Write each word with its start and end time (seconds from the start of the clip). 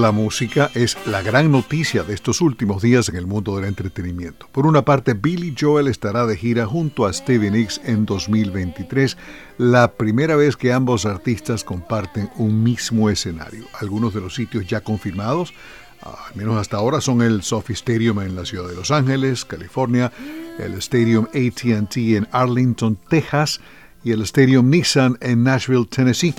la 0.00 0.12
música 0.12 0.70
es 0.74 0.96
la 1.06 1.22
gran 1.22 1.52
noticia 1.52 2.02
de 2.02 2.14
estos 2.14 2.40
últimos 2.40 2.82
días 2.82 3.08
en 3.08 3.16
el 3.16 3.26
mundo 3.26 3.56
del 3.56 3.66
entretenimiento. 3.66 4.48
Por 4.50 4.66
una 4.66 4.84
parte, 4.84 5.14
Billy 5.14 5.54
Joel 5.58 5.88
estará 5.88 6.26
de 6.26 6.36
gira 6.36 6.66
junto 6.66 7.06
a 7.06 7.12
Stevie 7.12 7.50
Nicks 7.50 7.80
en 7.84 8.04
2023, 8.04 9.16
la 9.58 9.92
primera 9.92 10.36
vez 10.36 10.56
que 10.56 10.72
ambos 10.72 11.06
artistas 11.06 11.64
comparten 11.64 12.30
un 12.36 12.62
mismo 12.62 13.08
escenario. 13.08 13.66
Algunos 13.80 14.12
de 14.14 14.20
los 14.20 14.34
sitios 14.34 14.66
ya 14.66 14.80
confirmados, 14.80 15.54
al 16.02 16.34
menos 16.34 16.56
hasta 16.56 16.76
ahora, 16.76 17.00
son 17.00 17.22
el 17.22 17.42
Sophie 17.42 17.74
Stadium 17.74 18.20
en 18.20 18.34
la 18.34 18.44
ciudad 18.44 18.68
de 18.68 18.74
Los 18.74 18.90
Ángeles, 18.90 19.44
California, 19.44 20.12
el 20.58 20.74
Stadium 20.74 21.26
ATT 21.26 21.96
en 21.96 22.28
Arlington, 22.32 22.98
Texas, 23.08 23.60
y 24.04 24.12
el 24.12 24.20
Stadium 24.22 24.68
Nissan 24.68 25.16
en 25.20 25.42
Nashville, 25.44 25.86
Tennessee. 25.86 26.34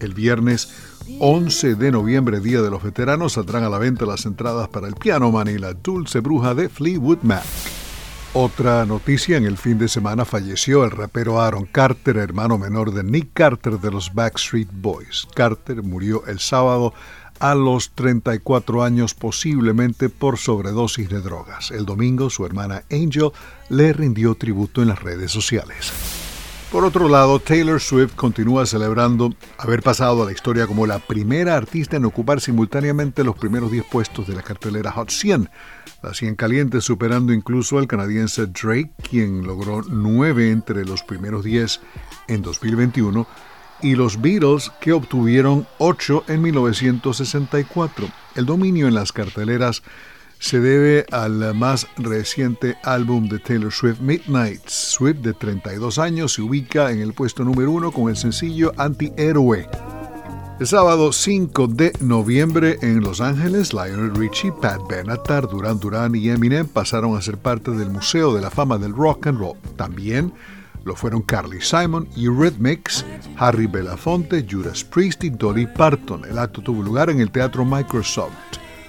El 0.00 0.14
viernes 0.14 0.68
11 1.18 1.74
de 1.74 1.92
noviembre, 1.92 2.40
Día 2.40 2.62
de 2.62 2.70
los 2.70 2.82
Veteranos, 2.82 3.34
saldrán 3.34 3.64
a 3.64 3.68
la 3.68 3.78
venta 3.78 4.06
las 4.06 4.26
entradas 4.26 4.68
para 4.68 4.88
el 4.88 4.94
Piano 4.94 5.30
Man 5.30 5.48
y 5.48 5.58
la 5.58 5.74
Dulce 5.74 6.20
Bruja 6.20 6.54
de 6.54 6.68
Fleetwood 6.68 7.18
Mac. 7.22 7.44
Otra 8.32 8.86
noticia, 8.86 9.36
en 9.36 9.44
el 9.44 9.58
fin 9.58 9.76
de 9.76 9.88
semana 9.88 10.24
falleció 10.24 10.84
el 10.84 10.92
rapero 10.92 11.40
Aaron 11.40 11.66
Carter, 11.66 12.16
hermano 12.16 12.58
menor 12.58 12.94
de 12.94 13.02
Nick 13.02 13.30
Carter 13.34 13.80
de 13.80 13.90
los 13.90 14.14
Backstreet 14.14 14.68
Boys. 14.72 15.26
Carter 15.34 15.82
murió 15.82 16.24
el 16.26 16.38
sábado 16.38 16.94
a 17.40 17.54
los 17.54 17.90
34 17.90 18.84
años 18.84 19.14
posiblemente 19.14 20.08
por 20.10 20.38
sobredosis 20.38 21.08
de 21.08 21.20
drogas. 21.20 21.72
El 21.72 21.86
domingo 21.86 22.30
su 22.30 22.46
hermana 22.46 22.84
Angel 22.90 23.32
le 23.68 23.92
rindió 23.92 24.36
tributo 24.36 24.80
en 24.80 24.88
las 24.88 25.02
redes 25.02 25.32
sociales. 25.32 26.19
Por 26.70 26.84
otro 26.84 27.08
lado, 27.08 27.40
Taylor 27.40 27.80
Swift 27.80 28.14
continúa 28.14 28.64
celebrando 28.64 29.34
haber 29.58 29.82
pasado 29.82 30.22
a 30.22 30.26
la 30.26 30.30
historia 30.30 30.68
como 30.68 30.86
la 30.86 31.00
primera 31.00 31.56
artista 31.56 31.96
en 31.96 32.04
ocupar 32.04 32.40
simultáneamente 32.40 33.24
los 33.24 33.36
primeros 33.36 33.72
10 33.72 33.86
puestos 33.90 34.28
de 34.28 34.36
la 34.36 34.42
cartelera 34.42 34.92
Hot 34.92 35.10
100, 35.10 35.50
la 36.00 36.14
100 36.14 36.36
caliente 36.36 36.80
superando 36.80 37.32
incluso 37.32 37.76
al 37.76 37.88
canadiense 37.88 38.46
Drake, 38.46 38.92
quien 39.02 39.44
logró 39.44 39.82
9 39.82 40.52
entre 40.52 40.84
los 40.84 41.02
primeros 41.02 41.42
10 41.42 41.80
en 42.28 42.42
2021, 42.42 43.26
y 43.82 43.96
los 43.96 44.20
Beatles, 44.20 44.70
que 44.80 44.92
obtuvieron 44.92 45.66
8 45.78 46.24
en 46.28 46.40
1964. 46.40 48.08
El 48.36 48.46
dominio 48.46 48.86
en 48.86 48.94
las 48.94 49.10
carteleras 49.10 49.82
se 50.40 50.58
debe 50.58 51.04
al 51.12 51.54
más 51.54 51.86
reciente 51.98 52.78
álbum 52.82 53.28
de 53.28 53.38
Taylor 53.38 53.70
Swift, 53.70 54.00
Midnight. 54.00 54.66
Swift, 54.66 55.18
de 55.18 55.34
32 55.34 55.98
años, 55.98 56.32
se 56.32 56.42
ubica 56.42 56.90
en 56.90 57.00
el 57.00 57.12
puesto 57.12 57.44
número 57.44 57.70
uno 57.70 57.92
con 57.92 58.08
el 58.08 58.16
sencillo 58.16 58.72
Anti-Héroe. 58.78 59.68
El 60.58 60.66
sábado 60.66 61.12
5 61.12 61.68
de 61.68 61.92
noviembre 62.00 62.78
en 62.80 63.00
Los 63.00 63.20
Ángeles, 63.20 63.74
Lionel 63.74 64.14
Richie, 64.14 64.52
Pat 64.52 64.80
Benatar, 64.88 65.46
Duran 65.46 65.78
Duran 65.78 66.14
y 66.14 66.30
Eminem 66.30 66.66
pasaron 66.66 67.16
a 67.16 67.22
ser 67.22 67.36
parte 67.36 67.70
del 67.72 67.90
Museo 67.90 68.34
de 68.34 68.40
la 68.40 68.50
Fama 68.50 68.78
del 68.78 68.94
Rock 68.94 69.26
and 69.26 69.38
Roll. 69.38 69.58
También 69.76 70.32
lo 70.84 70.96
fueron 70.96 71.20
Carly 71.20 71.60
Simon, 71.60 72.08
Eurythmics, 72.16 73.04
Harry 73.36 73.66
Belafonte, 73.66 74.46
Judas 74.50 74.84
Priest 74.84 75.22
y 75.24 75.30
Dolly 75.30 75.66
Parton. 75.66 76.24
El 76.24 76.38
acto 76.38 76.62
tuvo 76.62 76.82
lugar 76.82 77.10
en 77.10 77.20
el 77.20 77.30
Teatro 77.30 77.64
Microsoft. 77.66 78.32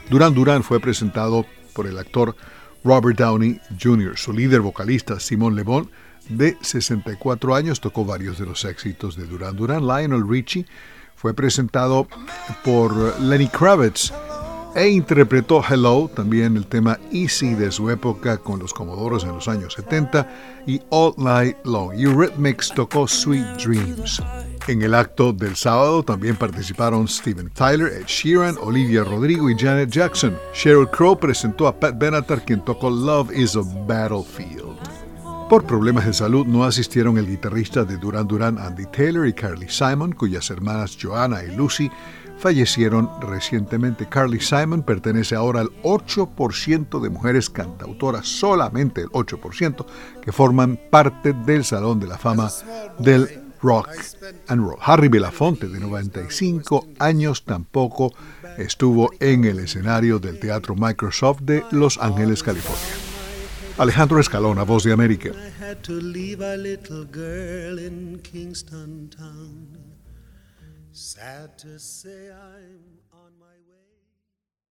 Duran 0.09 0.33
Duran 0.33 0.63
fue 0.63 0.79
presentado 0.79 1.45
por 1.73 1.87
el 1.87 1.97
actor 1.97 2.35
Robert 2.83 3.17
Downey 3.17 3.59
Jr. 3.81 4.17
Su 4.17 4.33
líder 4.33 4.61
vocalista, 4.61 5.19
Simon 5.19 5.55
Le 5.55 5.63
Bon, 5.63 5.89
de 6.29 6.57
64 6.61 7.55
años, 7.55 7.79
tocó 7.81 8.05
varios 8.05 8.37
de 8.37 8.45
los 8.45 8.65
éxitos 8.65 9.15
de 9.15 9.25
Duran 9.25 9.55
Duran. 9.55 9.85
Lionel 9.85 10.27
Richie 10.27 10.65
fue 11.15 11.33
presentado 11.33 12.07
por 12.63 13.19
Lenny 13.21 13.47
Kravitz 13.47 14.11
e 14.75 14.87
interpretó 14.87 15.61
Hello, 15.67 16.09
también 16.13 16.55
el 16.55 16.65
tema 16.65 16.97
Easy 17.11 17.53
de 17.53 17.71
su 17.71 17.89
época 17.89 18.37
con 18.37 18.59
los 18.59 18.73
Comodoros 18.73 19.23
en 19.23 19.33
los 19.33 19.47
años 19.47 19.73
70 19.73 20.63
y 20.65 20.81
All 20.89 21.13
Night 21.17 21.57
Long. 21.65 21.93
Eurythmics 21.93 22.73
tocó 22.73 23.07
Sweet 23.07 23.57
Dreams. 23.57 24.21
En 24.71 24.81
el 24.83 24.95
acto 24.95 25.33
del 25.33 25.57
sábado 25.57 26.01
también 26.01 26.37
participaron 26.37 27.05
Steven 27.05 27.49
Tyler, 27.49 27.91
Ed 27.91 28.05
Sheeran, 28.05 28.55
Olivia 28.57 29.03
Rodrigo 29.03 29.49
y 29.49 29.55
Janet 29.59 29.89
Jackson. 29.89 30.37
Sheryl 30.53 30.89
Crow 30.89 31.19
presentó 31.19 31.67
a 31.67 31.77
Pat 31.77 31.99
Benatar 31.99 32.45
quien 32.45 32.63
tocó 32.63 32.89
Love 32.89 33.33
is 33.33 33.57
a 33.57 33.63
Battlefield. 33.85 34.77
Por 35.49 35.65
problemas 35.65 36.05
de 36.05 36.13
salud 36.13 36.45
no 36.45 36.63
asistieron 36.63 37.17
el 37.17 37.27
guitarrista 37.27 37.83
de 37.83 37.97
Duran 37.97 38.25
Duran 38.25 38.57
Andy 38.57 38.85
Taylor 38.85 39.27
y 39.27 39.33
Carly 39.33 39.67
Simon, 39.67 40.13
cuyas 40.13 40.49
hermanas 40.49 40.97
Joanna 40.97 41.43
y 41.43 41.53
Lucy 41.53 41.91
fallecieron 42.37 43.09
recientemente. 43.19 44.07
Carly 44.07 44.39
Simon 44.39 44.83
pertenece 44.83 45.35
ahora 45.35 45.59
al 45.59 45.69
8% 45.83 47.01
de 47.01 47.09
mujeres 47.09 47.49
cantautoras, 47.49 48.25
solamente 48.25 49.01
el 49.01 49.09
8%, 49.09 49.85
que 50.21 50.31
forman 50.31 50.79
parte 50.89 51.33
del 51.33 51.65
Salón 51.65 51.99
de 51.99 52.07
la 52.07 52.17
Fama 52.17 52.49
del 52.99 53.50
Rock 53.61 53.89
and 54.47 54.61
Roll. 54.61 54.79
Harry 54.81 55.07
Belafonte, 55.07 55.67
de 55.67 55.79
95 55.79 56.87
años, 56.99 57.43
tampoco 57.45 58.13
estuvo 58.57 59.11
en 59.19 59.45
el 59.45 59.59
escenario 59.59 60.19
del 60.19 60.39
Teatro 60.39 60.75
Microsoft 60.75 61.41
de 61.41 61.63
Los 61.71 61.97
Ángeles, 61.97 62.43
california. 62.43 63.11
Alejandro 63.77 64.19
Escalona, 64.19 64.63
Voz 64.63 64.83
de 64.83 64.93
América. 64.93 65.31